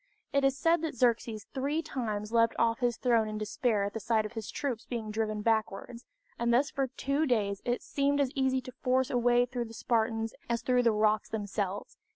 It 0.33 0.43
is 0.43 0.57
said 0.57 0.81
that 0.81 0.95
Xerxes 0.95 1.45
three 1.53 1.83
times 1.83 2.31
leapt 2.31 2.55
off 2.57 2.79
his 2.79 2.97
throne 2.97 3.27
in 3.27 3.37
despair 3.37 3.83
at 3.83 3.93
the 3.93 3.99
sight 3.99 4.25
of 4.25 4.31
his 4.33 4.49
troops 4.49 4.83
being 4.87 5.11
driven 5.11 5.43
backwards; 5.43 6.07
and 6.39 6.51
thus 6.51 6.71
for 6.71 6.87
two 6.87 7.27
days 7.27 7.61
it 7.65 7.83
seemed 7.83 8.19
as 8.19 8.31
easy 8.33 8.61
to 8.61 8.71
force 8.71 9.11
a 9.11 9.17
way 9.19 9.45
through 9.45 9.65
the 9.65 9.75
Spartans 9.75 10.33
as 10.49 10.63
through 10.63 10.81
the 10.81 10.91
rocks 10.91 11.29
themselves. 11.29 11.99